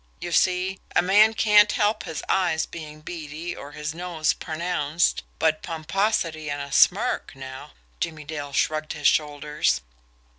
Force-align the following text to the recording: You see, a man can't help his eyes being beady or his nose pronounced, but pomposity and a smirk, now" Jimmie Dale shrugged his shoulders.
You 0.19 0.31
see, 0.31 0.79
a 0.95 1.03
man 1.03 1.35
can't 1.35 1.71
help 1.73 2.05
his 2.05 2.23
eyes 2.27 2.65
being 2.65 3.01
beady 3.01 3.55
or 3.55 3.73
his 3.73 3.93
nose 3.93 4.33
pronounced, 4.33 5.21
but 5.37 5.61
pomposity 5.61 6.49
and 6.49 6.59
a 6.59 6.71
smirk, 6.71 7.35
now" 7.35 7.73
Jimmie 7.99 8.23
Dale 8.23 8.51
shrugged 8.51 8.93
his 8.93 9.07
shoulders. 9.07 9.81